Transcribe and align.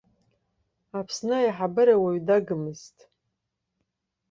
Аԥсны 0.97 1.33
аиҳабыра 1.39 1.95
уаҩ 2.01 2.19
дагмызт. 2.27 2.97